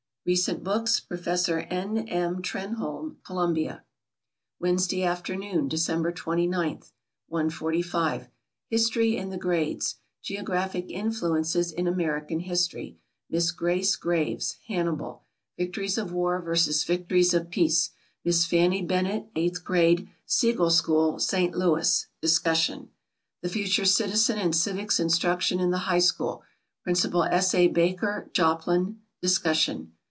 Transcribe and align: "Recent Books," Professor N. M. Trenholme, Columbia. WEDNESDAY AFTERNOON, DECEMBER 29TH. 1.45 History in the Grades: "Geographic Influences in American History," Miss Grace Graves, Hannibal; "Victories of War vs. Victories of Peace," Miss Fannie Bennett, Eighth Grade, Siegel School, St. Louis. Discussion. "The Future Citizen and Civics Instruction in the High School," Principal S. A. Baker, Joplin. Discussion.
"Recent 0.23 0.63
Books," 0.63 0.99
Professor 0.99 1.61
N. 1.71 2.07
M. 2.07 2.43
Trenholme, 2.43 3.15
Columbia. 3.25 3.83
WEDNESDAY 4.59 5.01
AFTERNOON, 5.03 5.67
DECEMBER 5.67 6.11
29TH. 6.11 6.91
1.45 7.31 8.27
History 8.69 9.17
in 9.17 9.31
the 9.31 9.39
Grades: 9.39 9.95
"Geographic 10.21 10.91
Influences 10.91 11.71
in 11.71 11.87
American 11.87 12.41
History," 12.41 12.99
Miss 13.31 13.49
Grace 13.49 13.95
Graves, 13.95 14.57
Hannibal; 14.67 15.23
"Victories 15.57 15.97
of 15.97 16.13
War 16.13 16.39
vs. 16.39 16.83
Victories 16.83 17.33
of 17.33 17.49
Peace," 17.49 17.89
Miss 18.23 18.45
Fannie 18.45 18.83
Bennett, 18.85 19.27
Eighth 19.35 19.63
Grade, 19.63 20.07
Siegel 20.27 20.69
School, 20.69 21.17
St. 21.17 21.55
Louis. 21.57 22.05
Discussion. 22.21 22.91
"The 23.41 23.49
Future 23.49 23.85
Citizen 23.85 24.37
and 24.37 24.55
Civics 24.55 24.99
Instruction 24.99 25.59
in 25.59 25.71
the 25.71 25.79
High 25.89 25.97
School," 25.97 26.43
Principal 26.83 27.23
S. 27.23 27.55
A. 27.55 27.69
Baker, 27.69 28.29
Joplin. 28.33 28.99
Discussion. 29.23 29.93